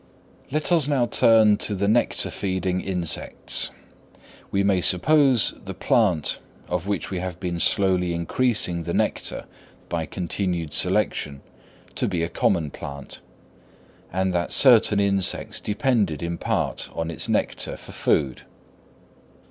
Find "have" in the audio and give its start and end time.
7.19-7.39